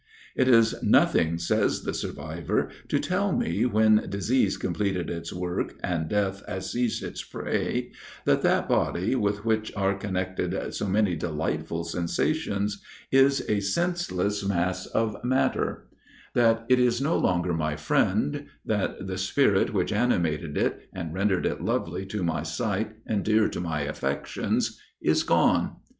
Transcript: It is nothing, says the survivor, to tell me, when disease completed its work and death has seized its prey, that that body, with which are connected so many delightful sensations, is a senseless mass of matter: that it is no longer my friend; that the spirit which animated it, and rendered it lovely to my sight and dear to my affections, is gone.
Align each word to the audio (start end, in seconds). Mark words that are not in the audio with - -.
It 0.35 0.47
is 0.47 0.81
nothing, 0.81 1.37
says 1.37 1.83
the 1.83 1.93
survivor, 1.93 2.69
to 2.87 2.99
tell 2.99 3.33
me, 3.37 3.67
when 3.67 4.07
disease 4.09 4.57
completed 4.57 5.11
its 5.11 5.31
work 5.31 5.75
and 5.83 6.09
death 6.09 6.41
has 6.47 6.71
seized 6.71 7.03
its 7.03 7.23
prey, 7.23 7.91
that 8.25 8.41
that 8.41 8.67
body, 8.67 9.13
with 9.13 9.45
which 9.45 9.71
are 9.77 9.93
connected 9.93 10.73
so 10.73 10.87
many 10.87 11.15
delightful 11.15 11.83
sensations, 11.83 12.81
is 13.11 13.45
a 13.47 13.59
senseless 13.59 14.43
mass 14.43 14.87
of 14.87 15.23
matter: 15.23 15.85
that 16.33 16.65
it 16.67 16.79
is 16.79 16.99
no 16.99 17.15
longer 17.15 17.53
my 17.53 17.75
friend; 17.75 18.47
that 18.65 19.05
the 19.05 19.19
spirit 19.19 19.71
which 19.71 19.93
animated 19.93 20.57
it, 20.57 20.89
and 20.91 21.13
rendered 21.13 21.45
it 21.45 21.61
lovely 21.61 22.07
to 22.07 22.23
my 22.23 22.41
sight 22.41 22.95
and 23.05 23.23
dear 23.23 23.47
to 23.47 23.59
my 23.59 23.81
affections, 23.81 24.81
is 24.99 25.21
gone. 25.21 25.75